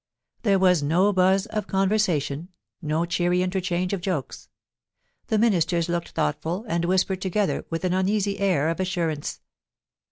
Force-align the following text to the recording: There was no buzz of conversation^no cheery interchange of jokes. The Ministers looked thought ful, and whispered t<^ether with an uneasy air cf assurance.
There 0.41 0.57
was 0.57 0.81
no 0.81 1.13
buzz 1.13 1.45
of 1.45 1.67
conversation^no 1.67 3.07
cheery 3.07 3.43
interchange 3.43 3.93
of 3.93 4.01
jokes. 4.01 4.49
The 5.27 5.37
Ministers 5.37 5.89
looked 5.89 6.09
thought 6.13 6.41
ful, 6.41 6.65
and 6.67 6.85
whispered 6.85 7.21
t<^ether 7.21 7.65
with 7.69 7.83
an 7.85 7.93
uneasy 7.93 8.39
air 8.39 8.73
cf 8.73 8.79
assurance. 8.79 9.41